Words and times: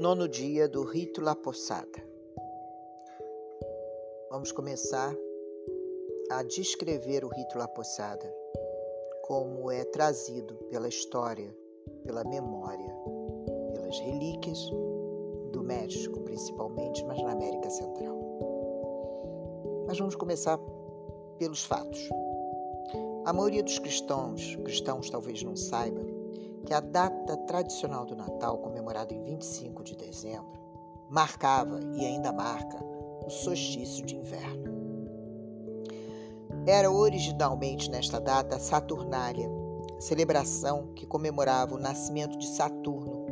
Nono 0.00 0.26
dia 0.26 0.66
do 0.66 0.82
rito 0.82 1.20
La 1.20 1.34
Possada. 1.34 2.02
Vamos 4.30 4.50
começar 4.50 5.14
a 6.30 6.42
descrever 6.42 7.22
o 7.22 7.28
rito 7.28 7.58
La 7.58 7.68
Possada, 7.68 8.34
como 9.24 9.70
é 9.70 9.84
trazido 9.84 10.54
pela 10.70 10.88
história, 10.88 11.54
pela 12.02 12.24
memória, 12.24 12.96
pelas 13.74 13.98
relíquias 14.00 14.70
do 15.52 15.62
México, 15.62 16.18
principalmente, 16.22 17.04
mas 17.04 17.22
na 17.22 17.32
América 17.32 17.68
Central. 17.68 18.16
Mas 19.86 19.98
vamos 19.98 20.16
começar 20.16 20.58
pelos 21.38 21.62
fatos. 21.62 22.08
A 23.26 23.34
maioria 23.34 23.62
dos 23.62 23.78
cristãos, 23.78 24.56
cristãos 24.64 25.10
talvez 25.10 25.42
não 25.42 25.54
saiba, 25.54 26.00
que 26.64 26.74
a 26.74 26.80
data 26.80 27.36
tradicional 27.38 28.04
do 28.04 28.14
Natal, 28.14 28.58
comemorada 28.58 29.12
em 29.12 29.22
25 29.22 29.82
de 29.82 29.96
dezembro, 29.96 30.60
marcava 31.08 31.80
e 31.94 32.04
ainda 32.04 32.32
marca 32.32 32.78
o 33.26 33.30
solstício 33.30 34.04
de 34.04 34.16
inverno. 34.16 34.80
Era 36.66 36.90
originalmente 36.90 37.90
nesta 37.90 38.20
data 38.20 38.58
Saturnália, 38.58 39.50
celebração 39.98 40.92
que 40.94 41.06
comemorava 41.06 41.74
o 41.74 41.78
nascimento 41.78 42.38
de 42.38 42.46
Saturno, 42.46 43.26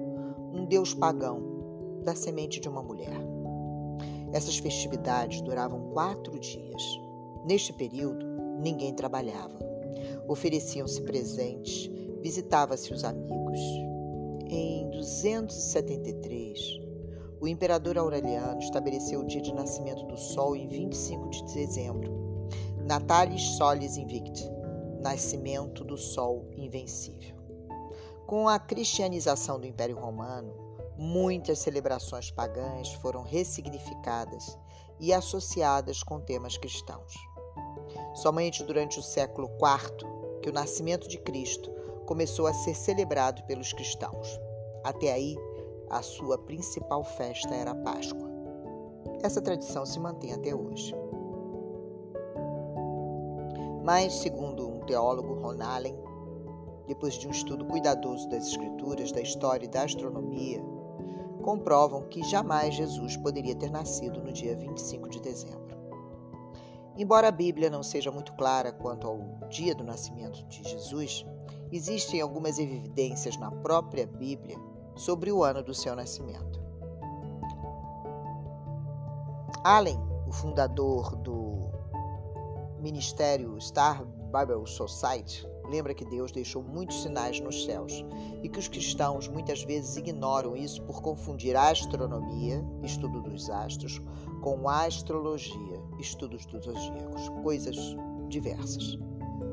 um 0.52 0.64
deus 0.64 0.94
pagão 0.94 2.02
da 2.04 2.14
semente 2.14 2.58
de 2.58 2.68
uma 2.68 2.82
mulher. 2.82 3.20
Essas 4.32 4.58
festividades 4.58 5.40
duravam 5.40 5.90
quatro 5.90 6.38
dias. 6.38 6.82
Neste 7.44 7.72
período, 7.72 8.26
ninguém 8.60 8.94
trabalhava. 8.94 9.58
Ofereciam-se 10.26 11.00
presentes 11.02 11.90
visitava-se 12.20 12.92
os 12.92 13.04
amigos. 13.04 13.58
Em 14.50 14.88
273, 14.90 16.58
o 17.40 17.46
imperador 17.46 17.98
Aureliano 17.98 18.60
estabeleceu 18.60 19.20
o 19.20 19.26
dia 19.26 19.40
de 19.40 19.54
nascimento 19.54 20.04
do 20.06 20.16
Sol 20.16 20.56
em 20.56 20.66
25 20.66 21.30
de 21.30 21.44
dezembro, 21.54 22.48
Natalis 22.84 23.42
Solis 23.56 23.96
Invicti, 23.96 24.50
nascimento 25.00 25.84
do 25.84 25.96
Sol 25.96 26.48
invencível. 26.56 27.36
Com 28.26 28.48
a 28.48 28.58
cristianização 28.58 29.60
do 29.60 29.66
Império 29.66 29.96
Romano, 29.96 30.52
muitas 30.96 31.60
celebrações 31.60 32.30
pagãs 32.30 32.92
foram 32.94 33.22
ressignificadas 33.22 34.58
e 34.98 35.12
associadas 35.12 36.02
com 36.02 36.20
temas 36.20 36.58
cristãos. 36.58 37.14
Somente 38.14 38.64
durante 38.64 38.98
o 38.98 39.02
século 39.02 39.48
IV 39.48 40.40
que 40.42 40.50
o 40.50 40.52
nascimento 40.52 41.08
de 41.08 41.18
Cristo 41.18 41.77
começou 42.08 42.46
a 42.46 42.54
ser 42.54 42.74
celebrado 42.74 43.42
pelos 43.42 43.74
cristãos. 43.74 44.40
Até 44.82 45.12
aí, 45.12 45.36
a 45.90 46.00
sua 46.00 46.38
principal 46.38 47.04
festa 47.04 47.54
era 47.54 47.72
a 47.72 47.74
Páscoa. 47.74 48.26
Essa 49.22 49.42
tradição 49.42 49.84
se 49.84 50.00
mantém 50.00 50.32
até 50.32 50.54
hoje. 50.54 50.94
Mas, 53.84 54.14
segundo 54.14 54.66
um 54.66 54.80
teólogo, 54.86 55.34
Ron 55.34 55.62
Allen, 55.62 55.98
depois 56.86 57.12
de 57.12 57.28
um 57.28 57.30
estudo 57.30 57.66
cuidadoso 57.66 58.26
das 58.30 58.46
escrituras, 58.46 59.12
da 59.12 59.20
história 59.20 59.66
e 59.66 59.68
da 59.68 59.82
astronomia, 59.82 60.62
comprovam 61.42 62.08
que 62.08 62.22
jamais 62.22 62.74
Jesus 62.74 63.18
poderia 63.18 63.54
ter 63.54 63.70
nascido 63.70 64.22
no 64.22 64.32
dia 64.32 64.56
25 64.56 65.10
de 65.10 65.20
dezembro. 65.20 65.76
Embora 66.96 67.28
a 67.28 67.32
Bíblia 67.32 67.68
não 67.68 67.82
seja 67.82 68.10
muito 68.10 68.32
clara 68.32 68.72
quanto 68.72 69.06
ao 69.06 69.18
dia 69.50 69.74
do 69.74 69.84
nascimento 69.84 70.42
de 70.46 70.66
Jesus, 70.66 71.26
existem 71.72 72.20
algumas 72.20 72.58
evidências 72.58 73.36
na 73.36 73.50
própria 73.50 74.06
Bíblia 74.06 74.56
sobre 74.96 75.30
o 75.30 75.42
ano 75.44 75.62
do 75.62 75.74
seu 75.74 75.94
nascimento. 75.94 76.58
Allen, 79.64 79.98
o 80.26 80.32
fundador 80.32 81.14
do 81.16 81.68
ministério 82.80 83.60
Star 83.60 84.04
Bible 84.04 84.66
Society, 84.66 85.46
lembra 85.68 85.94
que 85.94 86.04
Deus 86.04 86.32
deixou 86.32 86.62
muitos 86.62 87.02
sinais 87.02 87.40
nos 87.40 87.64
céus 87.64 88.04
e 88.42 88.48
que 88.48 88.58
os 88.58 88.68
cristãos 88.68 89.28
muitas 89.28 89.62
vezes 89.62 89.96
ignoram 89.96 90.56
isso 90.56 90.82
por 90.82 91.02
confundir 91.02 91.54
a 91.56 91.70
astronomia, 91.70 92.64
estudo 92.82 93.20
dos 93.20 93.50
astros, 93.50 94.00
com 94.40 94.68
a 94.68 94.86
astrologia, 94.86 95.82
estudos 95.98 96.46
dos 96.46 96.64
zodíacos, 96.64 97.28
coisas 97.42 97.76
diversas. 98.28 98.98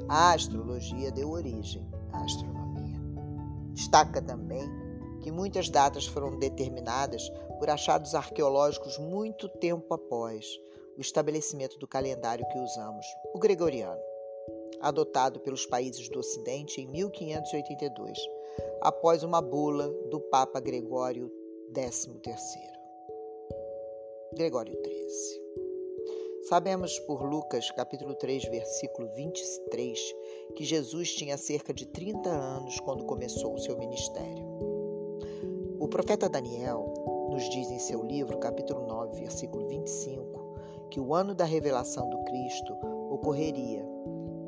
A 0.08 0.34
astrologia 0.34 1.12
deu 1.12 1.32
origem 1.32 1.86
astronomia. 2.24 3.00
Destaca 3.74 4.22
também 4.22 4.70
que 5.22 5.32
muitas 5.32 5.70
datas 5.70 6.06
foram 6.06 6.38
determinadas 6.38 7.30
por 7.58 7.70
achados 7.70 8.14
arqueológicos 8.14 8.98
muito 8.98 9.50
tempo 9.50 9.94
após 9.94 10.46
o 10.98 11.02
estabelecimento 11.02 11.78
do 11.80 11.88
calendário 11.88 12.48
que 12.48 12.60
usamos, 12.60 13.06
o 13.34 13.40
gregoriano, 13.40 14.00
adotado 14.80 15.40
pelos 15.40 15.66
países 15.66 16.08
do 16.10 16.20
Ocidente 16.20 16.80
em 16.80 16.88
1582, 16.88 18.18
após 18.82 19.24
uma 19.24 19.42
bula 19.42 19.90
do 20.10 20.20
Papa 20.20 20.60
Gregório 20.60 21.32
XIII. 21.74 22.76
Gregório 24.36 24.74
XIII. 24.74 25.46
Sabemos 26.48 27.00
por 27.00 27.24
Lucas, 27.24 27.72
capítulo 27.72 28.14
3, 28.14 28.46
versículo 28.50 29.08
23, 29.16 30.00
que 30.56 30.64
Jesus 30.64 31.14
tinha 31.14 31.38
cerca 31.38 31.74
de 31.74 31.86
30 31.86 32.30
anos 32.30 32.80
quando 32.80 33.06
começou 33.06 33.54
o 33.54 33.60
seu 33.60 33.78
ministério. 33.78 34.46
O 35.80 35.88
profeta 35.88 36.30
Daniel 36.30 36.94
nos 37.30 37.50
diz 37.50 37.70
em 37.70 37.80
seu 37.80 38.04
livro, 38.04 38.38
capítulo 38.38 38.86
9, 38.88 39.20
versículo 39.20 39.68
25, 39.68 40.90
que 40.90 41.00
o 41.00 41.14
ano 41.14 41.36
da 41.36 41.46
revelação 41.46 42.10
do 42.10 42.24
Cristo 42.24 42.74
ocorreria 43.10 43.86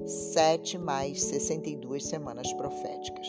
sete 0.06 0.78
mais 0.78 1.22
62 1.24 2.06
semanas 2.06 2.52
proféticas. 2.54 3.28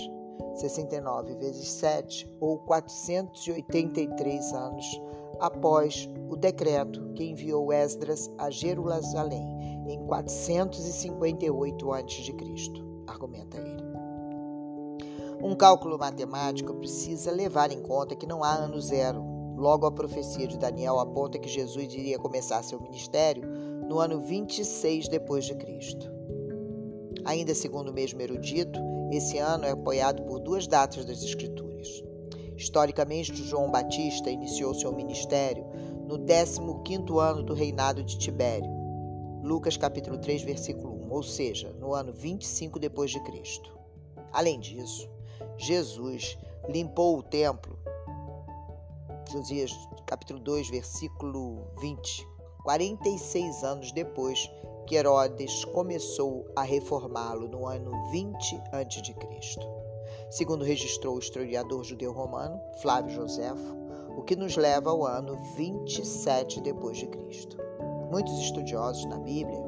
69 0.55 1.35
vezes 1.37 1.69
7, 1.69 2.29
ou 2.41 2.59
483 2.59 4.53
anos 4.53 5.01
após 5.41 6.09
o 6.29 6.37
decreto 6.37 7.13
que 7.15 7.25
enviou 7.25 7.73
Esdras 7.73 8.31
a 8.39 8.51
Jerusalém 8.51 9.58
em 9.89 9.99
458 10.07 11.93
a.C., 11.93 12.35
argumenta 13.07 13.57
ele. 13.59 13.89
Um 15.41 15.55
cálculo 15.55 15.97
matemático 15.97 16.75
precisa 16.75 17.31
levar 17.31 17.71
em 17.71 17.81
conta 17.81 18.17
que 18.17 18.27
não 18.27 18.43
há 18.43 18.55
ano 18.55 18.81
zero. 18.81 19.23
Logo, 19.57 19.87
a 19.87 19.93
profecia 19.93 20.47
de 20.47 20.59
Daniel 20.59 20.99
aponta 20.99 21.39
que 21.39 21.49
Jesus 21.49 21.95
iria 21.95 22.19
começar 22.19 22.63
seu 22.63 22.81
ministério 22.81 23.43
no 23.89 24.01
ano 24.01 24.21
26 24.21 25.09
depois 25.09 25.45
de 25.45 25.55
Cristo. 25.55 26.11
Ainda 27.25 27.55
segundo 27.55 27.91
o 27.91 27.95
mesmo 27.95 28.21
erudito, 28.21 28.81
esse 29.13 29.39
ano 29.39 29.65
é 29.65 29.71
apoiado 29.71 30.23
por 30.25 30.41
duas 30.41 30.67
datas 30.67 31.05
das 31.05 31.23
Escrituras. 31.23 32.03
Historicamente, 32.57 33.35
João 33.37 33.71
Batista 33.71 34.31
iniciou 34.31 34.75
seu 34.75 34.93
ministério 34.93 35.65
no 36.07 36.19
15º 36.19 37.19
ano 37.21 37.43
do 37.43 37.55
reinado 37.55 38.03
de 38.03 38.19
Tibério. 38.19 38.78
Lucas 39.49 39.79
capítulo 39.79 40.19
3, 40.19 40.43
versículo 40.43 40.93
1, 41.07 41.11
ou 41.11 41.23
seja, 41.23 41.73
no 41.81 41.95
ano 41.95 42.13
25 42.13 42.79
depois 42.79 43.11
de 43.11 43.19
Cristo. 43.21 43.73
Além 44.31 44.61
disso, 44.61 45.09
Jesus 45.57 46.37
limpou 46.69 47.17
o 47.17 47.23
templo. 47.23 47.79
Josias 49.33 49.73
capítulo 50.05 50.39
2, 50.39 50.69
versículo 50.69 51.67
20, 51.81 52.29
46 52.63 53.65
anos 53.65 53.91
depois 53.91 54.51
que 54.87 54.97
Herodes 54.97 55.65
começou 55.65 56.47
a 56.55 56.63
reformá-lo 56.63 57.49
no 57.49 57.67
ano 57.67 58.11
20 58.11 58.55
a.C. 58.71 59.15
Segundo 60.29 60.63
registrou 60.63 61.17
o 61.17 61.21
historiador 61.21 61.83
judeu 61.85 62.13
romano 62.13 62.61
Flávio 62.83 63.15
Joséfo, 63.15 63.75
o 64.15 64.23
que 64.23 64.37
nos 64.37 64.59
leva 64.59 64.91
ao 64.91 65.07
ano 65.07 65.37
27 65.57 66.61
depois 66.61 66.99
de 66.99 67.07
Cristo. 67.07 67.68
Muitos 68.11 68.39
estudiosos 68.41 69.05
na 69.05 69.19
Bíblia 69.19 69.59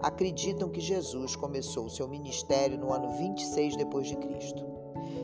acreditam 0.00 0.68
que 0.68 0.80
Jesus 0.80 1.36
começou 1.36 1.88
seu 1.88 2.06
ministério 2.08 2.78
no 2.78 2.92
ano 2.92 3.10
26 3.12 3.76
depois 3.76 4.06
de 4.06 4.16
Cristo. 4.16 4.64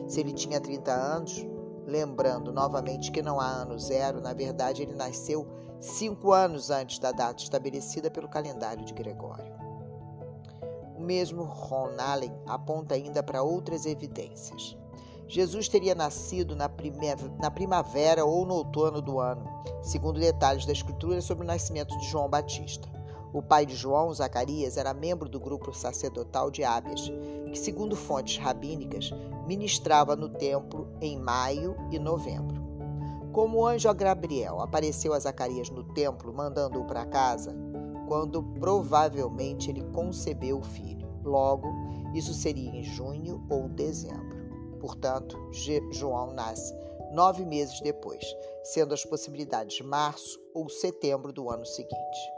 Se 0.07 0.19
ele 0.19 0.33
tinha 0.33 0.59
30 0.59 0.91
anos, 0.91 1.45
lembrando 1.85 2.51
novamente 2.51 3.11
que 3.11 3.21
não 3.21 3.39
há 3.39 3.47
ano 3.47 3.77
zero, 3.79 4.21
na 4.21 4.33
verdade 4.33 4.81
ele 4.81 4.93
nasceu 4.93 5.47
cinco 5.79 6.31
anos 6.31 6.69
antes 6.69 6.99
da 6.99 7.11
data 7.11 7.41
estabelecida 7.41 8.09
pelo 8.09 8.29
calendário 8.29 8.85
de 8.85 8.93
Gregório. 8.93 9.53
O 10.95 11.01
mesmo 11.01 11.43
Ron 11.43 11.91
Allen 11.97 12.33
aponta 12.45 12.93
ainda 12.93 13.23
para 13.23 13.41
outras 13.41 13.85
evidências. 13.85 14.77
Jesus 15.31 15.69
teria 15.69 15.95
nascido 15.95 16.57
na, 16.57 16.67
primavera 17.49 18.25
ou 18.25 18.45
no 18.45 18.53
outono 18.55 19.01
do 19.01 19.17
ano, 19.17 19.45
segundo 19.81 20.19
detalhes 20.19 20.65
da 20.65 20.73
Escritura 20.73 21.21
sobre 21.21 21.45
o 21.45 21.47
nascimento 21.47 21.97
de 21.97 22.05
João 22.09 22.29
Batista. 22.29 22.85
O 23.31 23.41
pai 23.41 23.65
de 23.65 23.73
João, 23.73 24.13
Zacarias, 24.13 24.75
era 24.75 24.93
membro 24.93 25.29
do 25.29 25.39
grupo 25.39 25.71
sacerdotal 25.71 26.51
de 26.51 26.65
Ábias, 26.65 27.09
que, 27.49 27.57
segundo 27.57 27.95
fontes 27.95 28.43
rabínicas, 28.43 29.11
ministrava 29.47 30.17
no 30.17 30.27
templo 30.27 30.89
em 30.99 31.17
maio 31.17 31.77
e 31.89 31.97
novembro. 31.97 32.61
Como 33.31 33.59
o 33.59 33.65
anjo 33.65 33.93
Gabriel 33.93 34.59
apareceu 34.59 35.13
a 35.13 35.19
Zacarias 35.19 35.69
no 35.69 35.85
templo, 35.93 36.33
mandando-o 36.33 36.83
para 36.83 37.05
casa, 37.05 37.55
quando 38.05 38.43
provavelmente 38.59 39.69
ele 39.69 39.83
concebeu 39.93 40.59
o 40.59 40.61
filho. 40.61 41.07
Logo, 41.23 41.69
isso 42.13 42.33
seria 42.33 42.69
em 42.69 42.83
junho 42.83 43.41
ou 43.49 43.69
dezembro. 43.69 44.40
Portanto, 44.81 45.37
João 45.91 46.33
nasce 46.33 46.75
nove 47.13 47.45
meses 47.45 47.79
depois, 47.81 48.25
sendo 48.63 48.95
as 48.95 49.05
possibilidades 49.05 49.79
março 49.81 50.41
ou 50.55 50.67
setembro 50.67 51.31
do 51.31 51.51
ano 51.51 51.65
seguinte. 51.65 52.31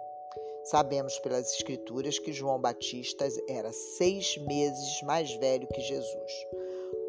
Sabemos 0.65 1.17
pelas 1.19 1.53
Escrituras 1.53 2.19
que 2.19 2.33
João 2.33 2.59
Batista 2.59 3.25
era 3.47 3.71
seis 3.71 4.37
meses 4.37 5.01
mais 5.03 5.33
velho 5.35 5.67
que 5.67 5.81
Jesus. 5.81 6.31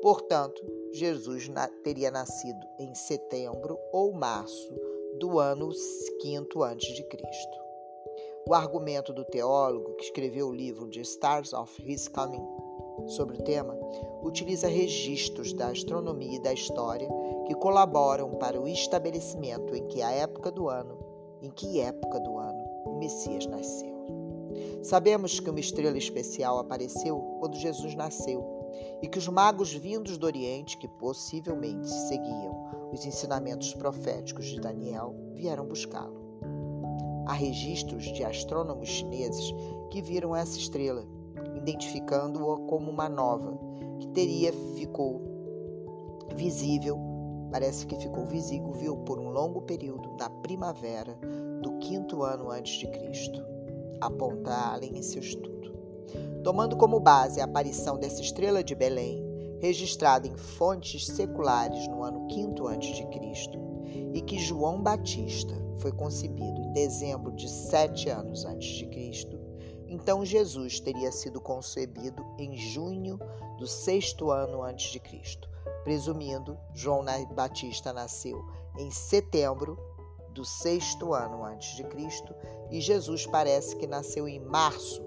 Portanto, 0.00 0.62
Jesus 0.92 1.48
teria 1.82 2.10
nascido 2.10 2.66
em 2.78 2.94
setembro 2.94 3.78
ou 3.92 4.12
março 4.12 4.72
do 5.18 5.40
ano 5.40 5.70
quinto 6.20 6.62
antes 6.62 6.94
de 6.94 7.02
Cristo. 7.04 7.58
O 8.46 8.54
argumento 8.54 9.12
do 9.12 9.24
teólogo 9.24 9.94
que 9.94 10.04
escreveu 10.04 10.48
o 10.48 10.54
livro 10.54 10.90
The 10.90 11.00
Stars 11.00 11.52
of 11.52 11.72
His 11.82 12.08
Coming 12.08 12.63
sobre 13.06 13.36
o 13.36 13.42
tema 13.42 13.76
utiliza 14.22 14.68
registros 14.68 15.52
da 15.52 15.68
astronomia 15.68 16.36
e 16.36 16.42
da 16.42 16.52
história 16.52 17.08
que 17.46 17.54
colaboram 17.54 18.30
para 18.36 18.60
o 18.60 18.66
estabelecimento 18.66 19.74
em 19.74 19.86
que 19.86 20.00
a 20.00 20.10
época 20.10 20.50
do 20.50 20.68
ano, 20.68 20.98
em 21.42 21.50
que 21.50 21.80
época 21.80 22.18
do 22.20 22.38
ano 22.38 22.64
o 22.86 22.98
Messias 22.98 23.46
nasceu. 23.46 23.94
Sabemos 24.82 25.40
que 25.40 25.50
uma 25.50 25.60
estrela 25.60 25.98
especial 25.98 26.58
apareceu 26.58 27.18
quando 27.40 27.56
Jesus 27.56 27.94
nasceu 27.94 28.44
e 29.02 29.08
que 29.08 29.18
os 29.18 29.28
magos 29.28 29.72
vindos 29.72 30.16
do 30.16 30.26
Oriente, 30.26 30.76
que 30.78 30.88
possivelmente 30.88 31.88
seguiam 31.88 32.90
os 32.92 33.04
ensinamentos 33.04 33.74
proféticos 33.74 34.46
de 34.46 34.60
Daniel, 34.60 35.14
vieram 35.34 35.66
buscá-lo. 35.66 36.22
Há 37.26 37.32
registros 37.32 38.04
de 38.04 38.22
astrônomos 38.22 38.88
chineses 38.88 39.52
que 39.90 40.02
viram 40.02 40.36
essa 40.36 40.58
estrela, 40.58 41.06
identificando-a 41.64 42.58
como 42.68 42.90
uma 42.90 43.08
nova, 43.08 43.58
que 43.98 44.08
teria 44.08 44.52
ficou 44.76 45.20
visível, 46.36 46.98
parece 47.50 47.86
que 47.86 47.96
ficou 47.96 48.26
visível 48.26 48.96
por 48.98 49.18
um 49.18 49.30
longo 49.30 49.62
período 49.62 50.16
na 50.18 50.28
primavera 50.28 51.18
do 51.62 51.78
quinto 51.78 52.22
ano 52.22 52.50
antes 52.50 52.78
de 52.78 52.86
Cristo. 52.86 53.42
Aponta 54.00 54.52
Allen 54.52 54.98
em 54.98 55.02
seu 55.02 55.20
estudo 55.20 55.54
tomando 56.44 56.76
como 56.76 57.00
base 57.00 57.40
a 57.40 57.44
aparição 57.44 57.98
dessa 57.98 58.20
estrela 58.20 58.62
de 58.62 58.74
Belém, 58.74 59.24
registrada 59.60 60.28
em 60.28 60.36
fontes 60.36 61.06
seculares 61.06 61.88
no 61.88 62.04
ano 62.04 62.28
5 62.30 62.68
a.C., 62.68 63.64
e 64.12 64.20
que 64.20 64.38
João 64.38 64.82
Batista 64.82 65.54
foi 65.78 65.90
concebido 65.90 66.60
em 66.60 66.72
dezembro 66.72 67.32
de 67.32 67.48
sete 67.48 68.10
anos 68.10 68.44
antes 68.44 68.68
de 68.68 68.86
Cristo, 68.86 69.38
então 69.94 70.24
Jesus 70.24 70.80
teria 70.80 71.12
sido 71.12 71.40
concebido 71.40 72.26
em 72.36 72.56
junho 72.56 73.16
do 73.56 73.64
sexto 73.64 74.32
ano 74.32 74.60
antes 74.60 74.90
de 74.90 74.98
Cristo. 74.98 75.48
Presumindo, 75.84 76.58
João 76.74 77.04
Batista 77.32 77.92
nasceu 77.92 78.44
em 78.76 78.90
setembro 78.90 79.78
do 80.30 80.44
sexto 80.44 81.14
ano 81.14 81.44
antes 81.44 81.76
de 81.76 81.84
Cristo 81.84 82.34
e 82.70 82.80
Jesus 82.80 83.24
parece 83.24 83.76
que 83.76 83.86
nasceu 83.86 84.26
em 84.26 84.40
março 84.40 85.00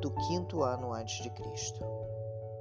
do 0.00 0.12
quinto 0.12 0.62
ano 0.62 0.92
antes 0.92 1.20
de 1.20 1.30
Cristo. 1.30 1.84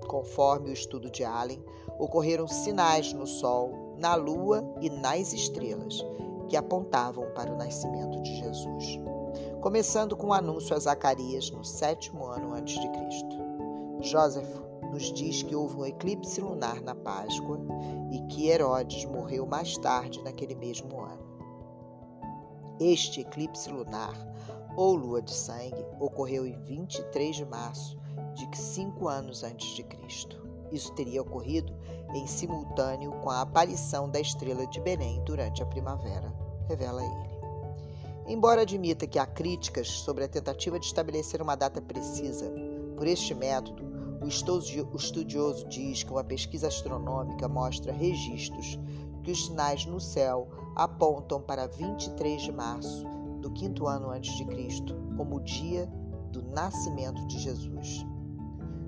Conforme 0.07 0.71
o 0.71 0.73
estudo 0.73 1.11
de 1.11 1.23
Allen, 1.23 1.63
ocorreram 1.99 2.47
sinais 2.47 3.13
no 3.13 3.27
Sol, 3.27 3.93
na 3.97 4.15
Lua 4.15 4.63
e 4.81 4.89
nas 4.89 5.31
estrelas 5.31 6.03
que 6.49 6.57
apontavam 6.57 7.29
para 7.35 7.53
o 7.53 7.57
nascimento 7.57 8.19
de 8.23 8.35
Jesus. 8.37 8.99
Começando 9.67 10.15
com 10.15 10.27
o 10.27 10.33
anúncio 10.33 10.73
a 10.73 10.79
Zacarias 10.79 11.51
no 11.51 11.61
sétimo 11.61 12.25
ano 12.25 12.53
antes 12.53 12.79
de 12.79 12.87
Cristo. 12.87 13.35
Joseph 13.99 14.47
nos 14.93 15.11
diz 15.11 15.43
que 15.43 15.53
houve 15.53 15.75
um 15.75 15.85
eclipse 15.85 16.39
lunar 16.39 16.79
na 16.79 16.95
Páscoa 16.95 17.59
e 18.09 18.21
que 18.27 18.47
Herodes 18.47 19.03
morreu 19.03 19.45
mais 19.45 19.77
tarde 19.77 20.23
naquele 20.23 20.55
mesmo 20.55 21.01
ano. 21.01 21.21
Este 22.79 23.19
eclipse 23.19 23.69
lunar 23.69 24.15
ou 24.77 24.95
lua 24.95 25.21
de 25.21 25.33
sangue 25.33 25.85
ocorreu 25.99 26.47
em 26.47 26.57
23 26.63 27.35
de 27.35 27.45
março 27.45 27.99
de 28.35 28.47
cinco 28.57 29.09
anos 29.09 29.43
antes 29.43 29.75
de 29.75 29.83
Cristo. 29.83 30.41
Isso 30.71 30.93
teria 30.93 31.21
ocorrido 31.21 31.75
em 32.13 32.25
simultâneo 32.25 33.11
com 33.21 33.29
a 33.29 33.41
aparição 33.41 34.09
da 34.09 34.21
estrela 34.21 34.65
de 34.65 34.79
Belém 34.79 35.21
durante 35.25 35.61
a 35.61 35.65
primavera, 35.65 36.33
revela 36.69 37.03
ele. 37.03 37.36
Embora 38.27 38.63
admita 38.63 39.07
que 39.07 39.17
há 39.17 39.25
críticas 39.25 39.87
sobre 39.87 40.25
a 40.25 40.27
tentativa 40.27 40.77
de 40.77 40.85
estabelecer 40.85 41.41
uma 41.41 41.55
data 41.55 41.81
precisa 41.81 42.51
por 42.97 43.07
este 43.07 43.33
método, 43.33 43.87
o 44.21 44.97
estudioso 44.97 45.65
diz 45.69 46.03
que 46.03 46.11
uma 46.11 46.23
pesquisa 46.23 46.67
astronômica 46.67 47.47
mostra 47.47 47.93
registros 47.93 48.77
que 49.23 49.31
os 49.31 49.45
sinais 49.45 49.85
no 49.85 49.99
céu 49.99 50.49
apontam 50.75 51.41
para 51.41 51.67
23 51.67 52.41
de 52.41 52.51
março 52.51 53.05
do 53.39 53.49
quinto 53.51 53.87
ano 53.87 54.09
antes 54.09 54.35
de 54.35 54.45
Cristo, 54.45 54.93
como 55.15 55.37
o 55.37 55.43
dia 55.43 55.85
do 56.31 56.41
nascimento 56.41 57.25
de 57.27 57.39
Jesus. 57.39 58.05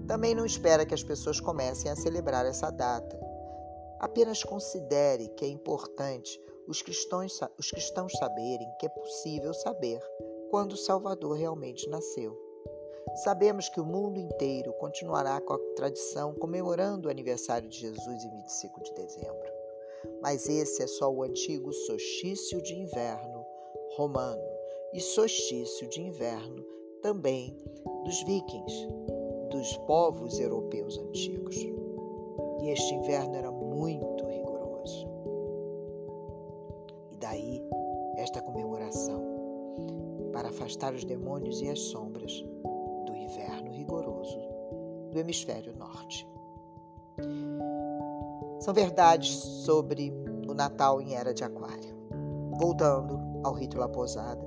Também 0.06 0.36
não 0.36 0.46
espera 0.46 0.86
que 0.86 0.94
as 0.94 1.04
pessoas 1.04 1.40
comecem 1.40 1.90
a 1.90 1.96
celebrar 1.96 2.46
essa 2.46 2.70
data. 2.70 3.18
Apenas 4.00 4.44
considere 4.44 5.30
que 5.30 5.46
é 5.46 5.48
importante 5.48 6.40
os 6.70 6.84
cristãos, 6.84 7.40
os 7.58 7.72
cristãos 7.72 8.14
saberem 8.14 8.72
que 8.80 8.86
é 8.86 8.90
possível 8.90 9.52
saber 9.56 10.00
quando 10.52 10.74
o 10.74 10.78
Salvador 10.78 11.36
realmente 11.36 11.90
nasceu. 11.90 12.38
Sabemos 13.24 13.68
que 13.70 13.82
o 13.82 13.86
mundo 13.86 14.20
inteiro 14.20 14.72
continuará 14.74 15.42
com 15.42 15.54
a 15.54 15.60
tradição 15.76 16.36
comemorando 16.36 17.08
o 17.08 17.12
aniversário 17.12 17.68
de 17.68 17.80
Jesus 17.80 18.24
em 18.24 18.30
25 18.30 18.84
de 18.84 18.94
dezembro. 18.94 19.52
Mas 20.22 20.48
esse 20.48 20.84
é 20.84 20.88
só 20.88 21.12
o 21.12 21.24
antigo 21.24 21.74
solstício 21.74 22.62
de 22.62 22.76
inverno 22.76 23.44
romano 23.96 24.42
e 24.94 25.00
solstício 25.00 25.90
de 25.90 26.02
inverno 26.02 26.64
também 27.02 27.58
dos 28.04 28.24
vikings, 28.24 28.88
dos 29.50 29.76
povos 29.88 30.40
europeus 30.40 31.00
antigos. 31.00 31.56
E 32.62 32.70
este 32.70 32.94
inverno 32.94 33.36
era 33.36 33.52
muito 33.52 34.29
afastar 40.70 40.94
os 40.94 41.04
demônios 41.04 41.62
e 41.62 41.70
as 41.70 41.80
sombras 41.80 42.32
do 43.08 43.16
inverno 43.16 43.72
rigoroso 43.72 44.38
do 45.12 45.18
hemisfério 45.18 45.76
norte. 45.76 46.28
São 48.60 48.72
verdades 48.72 49.30
sobre 49.66 50.14
o 50.48 50.54
Natal 50.54 51.02
em 51.02 51.16
Era 51.16 51.34
de 51.34 51.44
Aquário. 51.44 51.98
Voltando 52.60 53.20
ao 53.44 53.54
rito 53.54 53.80
La 53.80 53.90
Posada, 53.90 54.46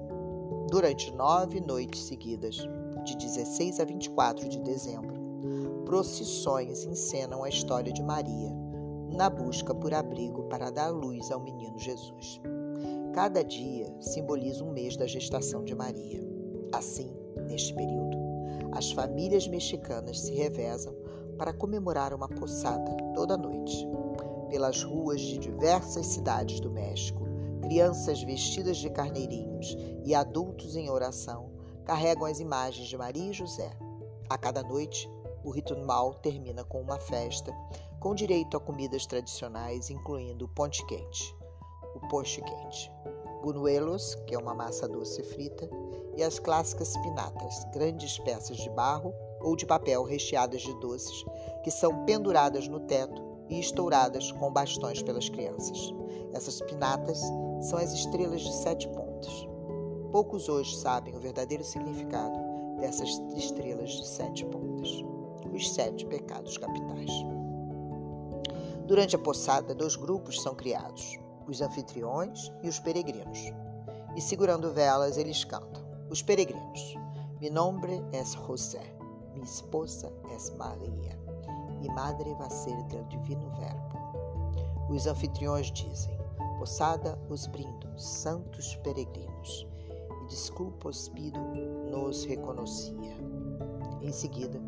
durante 0.70 1.12
nove 1.12 1.60
noites 1.60 2.04
seguidas, 2.04 2.56
de 3.04 3.16
16 3.16 3.80
a 3.80 3.84
24 3.84 4.48
de 4.48 4.60
dezembro, 4.60 5.20
procissões 5.84 6.84
encenam 6.84 7.42
a 7.42 7.48
história 7.48 7.92
de 7.92 8.02
Maria 8.02 8.54
na 9.10 9.28
busca 9.28 9.74
por 9.74 9.92
abrigo 9.92 10.44
para 10.44 10.70
dar 10.70 10.90
luz 10.90 11.32
ao 11.32 11.40
menino 11.40 11.76
Jesus. 11.78 12.40
Cada 13.12 13.42
dia 13.42 13.87
simboliza 14.00 14.64
um 14.64 14.73
mês 14.73 14.97
da 14.97 15.07
gestação 15.07 15.64
de 15.64 15.75
Maria. 15.75 16.21
Assim, 16.73 17.14
neste 17.47 17.75
período, 17.75 18.16
as 18.73 18.92
famílias 18.92 19.47
mexicanas 19.47 20.21
se 20.21 20.33
revezam 20.33 20.95
para 21.37 21.52
comemorar 21.52 22.14
uma 22.14 22.28
poçada 22.28 22.97
toda 23.14 23.37
noite 23.37 23.87
pelas 24.49 24.83
ruas 24.83 25.21
de 25.21 25.38
diversas 25.38 26.07
cidades 26.07 26.61
do 26.61 26.71
México 26.71 27.23
Crianças 27.62 28.21
vestidas 28.23 28.76
de 28.76 28.90
carneirinhos 28.90 29.76
e 30.04 30.14
adultos 30.14 30.75
em 30.75 30.90
oração 30.90 31.49
carregam 31.87 32.26
as 32.26 32.40
imagens 32.40 32.88
de 32.88 32.99
Maria 32.99 33.31
e 33.31 33.33
José. 33.33 33.71
A 34.28 34.37
cada 34.37 34.62
noite, 34.64 35.09
o 35.45 35.50
ritual 35.50 36.14
termina 36.16 36.64
com 36.64 36.81
uma 36.81 36.99
festa, 36.99 37.50
com 38.00 38.14
direito 38.14 38.57
a 38.57 38.61
comidas 38.61 39.07
tradicionais, 39.07 39.90
incluindo 39.90 40.45
o 40.45 40.49
ponte 40.49 40.85
quente, 40.87 41.35
o 42.12 42.16
ponche 42.19 42.42
quente, 42.42 42.92
bunuelos, 43.42 44.14
que 44.26 44.35
é 44.35 44.38
uma 44.38 44.54
massa 44.54 44.87
doce 44.87 45.23
frita, 45.23 45.66
e 46.14 46.23
as 46.23 46.38
clássicas 46.38 46.95
pinatas, 46.99 47.64
grandes 47.73 48.19
peças 48.19 48.59
de 48.59 48.69
barro 48.69 49.14
ou 49.40 49.57
de 49.57 49.64
papel 49.64 50.02
recheadas 50.02 50.61
de 50.61 50.78
doces, 50.78 51.25
que 51.64 51.71
são 51.71 52.04
penduradas 52.04 52.69
no 52.69 52.81
teto 52.81 53.23
e 53.49 53.59
estouradas 53.59 54.31
com 54.33 54.52
bastões 54.52 55.02
pelas 55.02 55.31
crianças. 55.31 55.95
Essas 56.35 56.61
pinatas 56.61 57.19
são 57.62 57.78
as 57.78 57.95
estrelas 57.95 58.42
de 58.42 58.52
sete 58.57 58.87
pontas. 58.88 59.49
Poucos 60.11 60.50
hoje 60.50 60.76
sabem 60.76 61.16
o 61.16 61.21
verdadeiro 61.21 61.64
significado 61.64 62.38
dessas 62.78 63.09
estrelas 63.35 63.90
de 63.90 64.07
sete 64.07 64.45
pontas, 64.45 64.90
os 65.50 65.73
sete 65.73 66.04
pecados 66.04 66.59
capitais. 66.59 67.11
Durante 68.85 69.16
a 69.16 69.19
poçada, 69.19 69.75
dois 69.75 69.97
grupos 69.97 70.42
são 70.42 70.54
criados. 70.54 71.21
Os 71.46 71.61
anfitriões 71.61 72.52
e 72.62 72.68
os 72.68 72.78
peregrinos. 72.78 73.52
E 74.14 74.20
segurando 74.20 74.72
velas, 74.72 75.16
eles 75.16 75.44
cantam: 75.44 75.82
Os 76.11 76.22
peregrinos. 76.22 76.94
Mi 77.40 77.50
nombre 77.50 78.00
es 78.12 78.34
José, 78.34 78.94
mi 79.34 79.42
esposa 79.42 80.12
es 80.34 80.50
Maria, 80.50 81.18
e 81.80 81.88
madre 81.88 82.32
vai 82.34 82.50
ser 82.50 82.80
del 82.84 83.04
divino 83.08 83.50
verbo. 83.56 84.90
Os 84.90 85.06
anfitriões 85.06 85.72
dizem: 85.72 86.16
Possada 86.58 87.18
os 87.28 87.46
brindo, 87.46 87.99
santos 87.99 88.76
peregrinos, 88.84 89.66
e 90.22 90.26
desculpas 90.26 91.08
pido, 91.08 91.40
nos 91.90 92.25
reconhecia. 92.25 93.16
Em 94.00 94.12
seguida, 94.12 94.61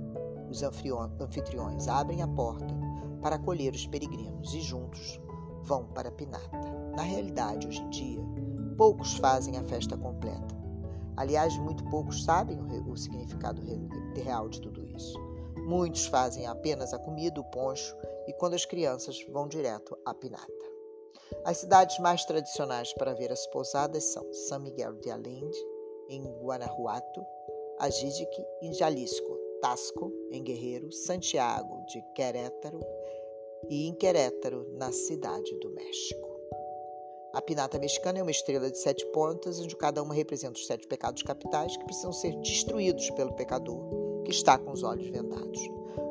os 0.50 0.62
anfitriões 0.62 1.86
abrem 1.86 2.22
a 2.22 2.28
porta 2.28 2.74
para 3.22 3.36
acolher 3.36 3.72
os 3.72 3.86
peregrinos 3.86 4.54
e 4.54 4.60
juntos 4.60 5.20
vão 5.64 5.86
para 5.86 6.10
Pinata. 6.10 6.70
Na 6.94 7.02
realidade, 7.02 7.66
hoje 7.66 7.80
em 7.80 7.90
dia, 7.90 8.20
poucos 8.76 9.14
fazem 9.14 9.56
a 9.56 9.64
festa 9.64 9.96
completa. 9.96 10.54
Aliás, 11.16 11.56
muito 11.58 11.84
poucos 11.90 12.24
sabem 12.24 12.58
o 12.86 12.96
significado 12.96 13.62
real 14.14 14.48
de 14.48 14.60
tudo 14.60 14.84
isso. 14.94 15.18
Muitos 15.66 16.06
fazem 16.06 16.46
apenas 16.46 16.92
a 16.92 16.98
comida, 16.98 17.40
o 17.40 17.44
poncho 17.44 17.96
e 18.26 18.32
quando 18.34 18.54
as 18.54 18.64
crianças 18.64 19.24
vão 19.30 19.48
direto 19.48 19.96
à 20.04 20.12
Pinata. 20.12 20.74
As 21.44 21.58
cidades 21.58 21.98
mais 21.98 22.24
tradicionais 22.24 22.92
para 22.94 23.14
ver 23.14 23.32
as 23.32 23.46
pousadas 23.46 24.04
são 24.04 24.30
São 24.32 24.60
Miguel 24.60 24.94
de 24.96 25.10
Allende, 25.10 25.58
em 26.08 26.22
Guanajuato, 26.42 27.24
Ajijic, 27.78 28.44
em 28.60 28.72
Jalisco, 28.74 29.38
Tasco, 29.62 30.12
em 30.30 30.42
Guerreiro, 30.42 30.92
Santiago 30.92 31.84
de 31.86 32.02
Querétaro 32.14 32.80
e 33.68 33.88
em 33.88 33.94
Querétaro, 33.94 34.66
na 34.76 34.92
cidade 34.92 35.54
do 35.60 35.70
México. 35.70 36.28
A 37.32 37.42
pinata 37.42 37.78
mexicana 37.78 38.20
é 38.20 38.22
uma 38.22 38.30
estrela 38.30 38.70
de 38.70 38.78
sete 38.78 39.04
pontas, 39.06 39.58
onde 39.58 39.74
cada 39.76 40.02
uma 40.02 40.14
representa 40.14 40.58
os 40.58 40.66
sete 40.66 40.86
pecados 40.86 41.22
capitais 41.22 41.76
que 41.76 41.84
precisam 41.84 42.12
ser 42.12 42.34
destruídos 42.36 43.10
pelo 43.10 43.32
pecador, 43.32 44.22
que 44.24 44.30
está 44.30 44.56
com 44.56 44.70
os 44.70 44.82
olhos 44.82 45.08
vendados. 45.08 45.60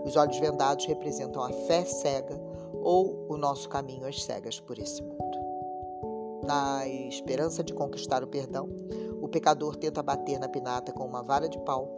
Os 0.05 0.17
olhos 0.17 0.37
vendados 0.37 0.85
representam 0.85 1.41
a 1.41 1.51
fé 1.51 1.85
cega 1.85 2.37
ou 2.73 3.25
o 3.29 3.37
nosso 3.37 3.69
caminho 3.69 4.05
às 4.05 4.21
cegas 4.21 4.59
por 4.59 4.77
esse 4.77 5.01
mundo. 5.01 5.37
Na 6.45 6.85
esperança 6.85 7.63
de 7.63 7.73
conquistar 7.73 8.21
o 8.21 8.27
perdão, 8.27 8.67
o 9.21 9.29
pecador 9.29 9.77
tenta 9.77 10.03
bater 10.03 10.37
na 10.37 10.49
pinata 10.49 10.91
com 10.91 11.05
uma 11.05 11.23
vara 11.23 11.47
de 11.47 11.57
pau 11.59 11.97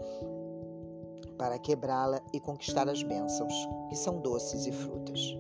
para 1.38 1.60
quebrá-la 1.60 2.22
e 2.34 2.40
conquistar 2.40 2.88
as 2.90 3.04
bênçãos, 3.04 3.54
que 3.90 3.96
são 3.96 4.20
doces 4.22 4.66
e 4.66 4.72
frutas. 4.72 5.38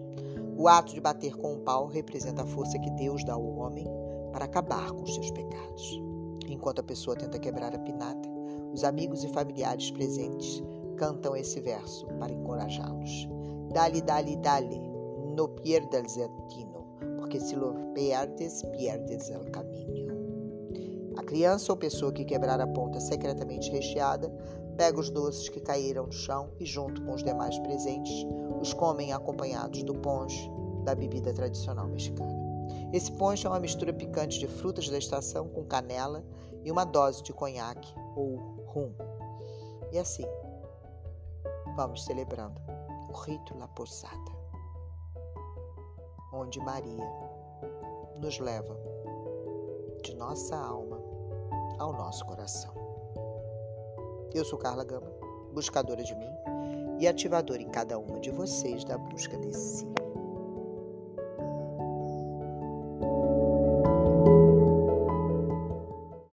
O 0.58 0.68
ato 0.68 0.94
de 0.94 1.02
bater 1.02 1.36
com 1.36 1.54
um 1.54 1.64
pau 1.64 1.88
representa 1.88 2.44
a 2.44 2.46
força 2.46 2.80
que 2.80 2.90
Deus 2.92 3.24
dá 3.24 3.34
ao 3.34 3.46
homem 3.46 3.88
para 4.32 4.46
acabar 4.46 4.92
com 4.92 5.04
os 5.04 5.14
seus 5.14 5.32
pecados. 5.32 6.02
Enquanto 6.48 6.80
a 6.80 6.84
pessoa 6.84 7.16
tenta 7.16 7.40
quebrar 7.40 7.74
a 7.74 7.80
pinata, 7.80 8.30
os 8.72 8.84
amigos 8.84 9.24
e 9.24 9.30
familiares 9.30 9.92
presentes 9.92 10.62
cantam 10.98 11.36
esse 11.36 11.60
verso 11.60 12.06
para 12.20 12.34
encorajá-los. 12.34 13.28
Dale, 13.74 14.02
dale, 14.02 14.38
dale, 14.38 14.80
no 15.36 15.50
pierdas 15.50 16.18
el 16.18 16.30
tino, 16.48 16.86
porque 17.18 17.40
se 17.40 17.56
lo 17.56 17.74
perdes, 17.94 18.64
pierdes 18.78 19.30
el 19.30 19.50
caminho. 19.52 20.16
A 21.18 21.24
criança 21.24 21.72
ou 21.72 21.78
pessoa 21.78 22.12
que 22.12 22.26
quebrar 22.26 22.60
a 22.60 22.68
ponta 22.68 23.00
secretamente 23.00 23.72
recheada 23.72 24.32
pega 24.78 25.00
os 25.00 25.10
doces 25.10 25.50
que 25.50 25.60
caíram 25.60 26.06
no 26.06 26.12
chão 26.12 26.52
e, 26.60 26.66
junto 26.66 27.02
com 27.04 27.14
os 27.14 27.24
demais 27.24 27.58
presentes, 27.60 28.26
os 28.62 28.74
comem 28.74 29.14
acompanhados 29.14 29.84
do 29.84 29.94
ponche, 29.94 30.50
da 30.84 30.94
bebida 30.94 31.34
tradicional 31.34 31.88
mexicana. 31.88 32.36
Esse 32.94 33.12
ponche 33.14 33.46
é 33.46 33.50
uma 33.50 33.60
mistura 33.60 33.94
picante 33.94 34.40
de 34.40 34.48
frutas 34.48 34.90
da 34.90 34.98
estação 34.98 35.48
com 35.50 35.66
canela 35.66 36.24
e 36.64 36.72
uma 36.72 36.86
dose 36.86 37.24
de 37.24 37.34
conhaque 37.34 37.94
ou 38.16 38.38
rum. 38.68 38.94
E 39.92 39.98
assim, 39.98 40.26
vamos 41.76 42.04
celebrando 42.06 42.62
o 43.10 43.14
rito 43.14 43.58
La 43.58 43.68
Posada, 43.70 44.32
onde 46.34 46.60
Maria 46.60 47.06
nos 48.18 48.40
leva 48.40 48.78
de 50.04 50.16
nossa 50.16 50.56
alma 50.56 51.02
ao 51.80 51.94
nosso 51.94 52.26
coração. 52.26 52.75
Eu 54.36 54.44
sou 54.44 54.60
Carla 54.60 54.84
Gama, 54.84 55.08
buscadora 55.54 56.04
de 56.04 56.14
mim 56.14 56.30
e 57.00 57.08
ativadora 57.08 57.62
em 57.62 57.70
cada 57.70 57.98
uma 57.98 58.20
de 58.20 58.30
vocês 58.32 58.84
da 58.84 58.98
busca 58.98 59.38
desse 59.38 59.86